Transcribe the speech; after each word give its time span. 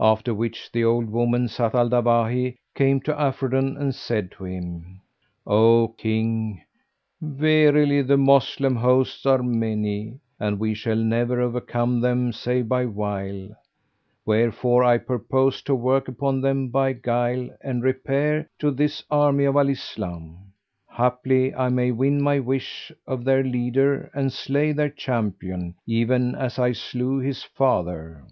After 0.00 0.34
which 0.34 0.72
the 0.72 0.82
old 0.82 1.08
woman, 1.08 1.46
Zat 1.46 1.72
al 1.72 1.88
Dawahi, 1.88 2.56
came 2.74 3.00
to 3.02 3.14
Afridun 3.14 3.76
and 3.76 3.94
said 3.94 4.32
to 4.32 4.42
him, 4.44 5.00
"O 5.46 5.94
King, 5.96 6.62
verily 7.22 8.02
the 8.02 8.16
Moslem 8.16 8.74
hosts 8.74 9.24
are 9.24 9.40
many, 9.40 10.18
and 10.40 10.58
we 10.58 10.74
shall 10.74 10.96
never 10.96 11.40
overcome 11.40 12.00
them 12.00 12.32
save 12.32 12.66
by 12.68 12.86
wile: 12.86 13.50
wherefore 14.26 14.82
I 14.82 14.98
purpose 14.98 15.62
to 15.62 15.76
work 15.76 16.08
upon 16.08 16.40
them 16.40 16.70
by 16.70 16.92
guile 16.92 17.48
and 17.60 17.80
repair 17.84 18.50
to 18.58 18.72
this 18.72 19.04
army 19.12 19.44
of 19.44 19.54
Al 19.54 19.68
Islam, 19.68 20.38
haply 20.90 21.54
I 21.54 21.68
may 21.68 21.92
win 21.92 22.20
my 22.20 22.40
wish 22.40 22.90
of 23.06 23.22
their 23.22 23.44
leader 23.44 24.10
and 24.12 24.32
slay 24.32 24.72
their 24.72 24.90
champion, 24.90 25.76
even 25.86 26.34
as 26.34 26.58
I 26.58 26.72
slew 26.72 27.20
his 27.20 27.44
father. 27.44 28.24